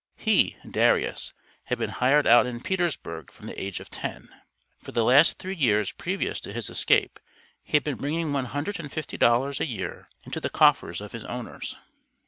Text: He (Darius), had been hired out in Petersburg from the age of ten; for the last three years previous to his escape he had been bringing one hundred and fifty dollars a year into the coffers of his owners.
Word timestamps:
He 0.15 0.57
(Darius), 0.67 1.31
had 1.65 1.77
been 1.77 1.91
hired 1.91 2.25
out 2.25 2.47
in 2.47 2.59
Petersburg 2.63 3.31
from 3.31 3.45
the 3.45 3.61
age 3.63 3.79
of 3.79 3.91
ten; 3.91 4.29
for 4.79 4.91
the 4.93 5.03
last 5.03 5.37
three 5.37 5.55
years 5.55 5.91
previous 5.91 6.39
to 6.39 6.51
his 6.51 6.71
escape 6.71 7.19
he 7.61 7.73
had 7.77 7.83
been 7.83 7.97
bringing 7.97 8.33
one 8.33 8.45
hundred 8.45 8.79
and 8.79 8.91
fifty 8.91 9.15
dollars 9.17 9.59
a 9.59 9.65
year 9.67 10.09
into 10.23 10.39
the 10.39 10.49
coffers 10.49 11.01
of 11.01 11.11
his 11.11 11.23
owners. 11.25 11.77